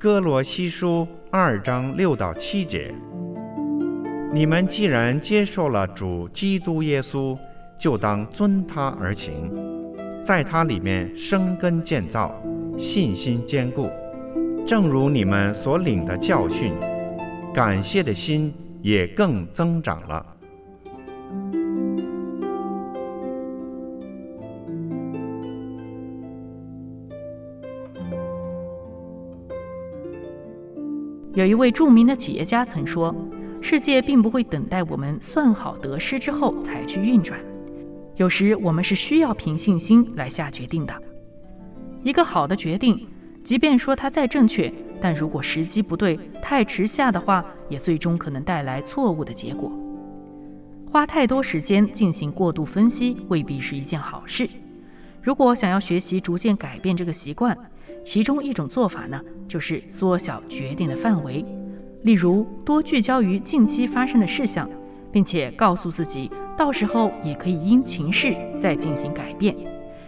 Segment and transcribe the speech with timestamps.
[0.00, 2.90] 哥罗西书二章六到七节：
[4.32, 7.36] 你们既然接受了主基督耶稣，
[7.78, 9.52] 就当遵他而行。
[10.24, 12.34] 在他里面生根建造，
[12.78, 13.90] 信心坚固，
[14.66, 16.72] 正如你们所领的教训，
[17.52, 20.24] 感谢的心也更增长了。
[31.34, 33.14] 有一位著名的企业家曾说
[33.62, 37.38] ：“世界并不会等待我们算好得失之后才去运转。”
[38.16, 40.94] 有时我们是需要凭信心来下决定的。
[42.02, 43.06] 一个好的决定，
[43.44, 49.72] 即便说它再正确，但如果时机不对，太迟下的话，也最终可能带来错误的结果。
[50.90, 54.50] 花太多时间进行过度分析，未必是一件好事。
[55.22, 57.56] 如果想要学习逐渐改变这个习惯，
[58.04, 61.44] 其中一种做法呢，就是缩小决定的范围，
[62.02, 64.68] 例如多聚焦于近期发生的事项，
[65.12, 66.30] 并且告诉自己。
[66.58, 69.56] 到时候也可以因情势再进行改变，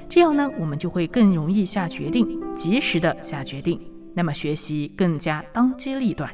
[0.07, 3.81] 这样呢，我们就会更容易下决定，及时的下决定，
[4.13, 6.31] 那么学习更加当机立断。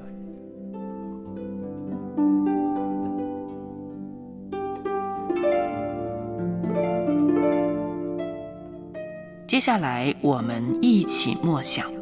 [9.48, 11.90] 接下来我们一起默想《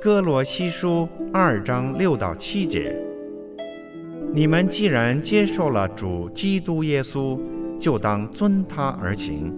[0.00, 2.96] 哥罗西书》二章六到七节。
[4.32, 7.38] 你们既然接受了主基督耶稣，
[7.78, 9.54] 就当遵他而行，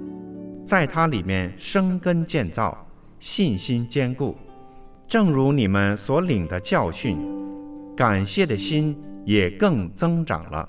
[0.66, 2.76] 在他里面生根建造，
[3.20, 4.34] 信心坚固，
[5.06, 7.16] 正如你们所领的教训，
[7.96, 10.68] 感谢的心也更增长了。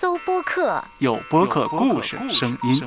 [0.00, 2.82] 搜播客，有播客故事声音。